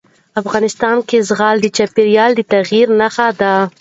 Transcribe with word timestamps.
افغانستان 0.41 0.97
کې 1.07 1.17
زغال 1.29 1.57
د 1.61 1.67
چاپېریال 1.77 2.31
د 2.35 2.41
تغیر 2.51 2.87
نښه 2.99 3.27
ده. 3.39 3.53